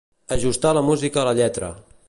[0.35, 1.71] Ajustar la música a la lletra.